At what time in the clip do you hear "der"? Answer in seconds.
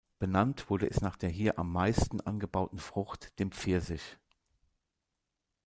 1.15-1.29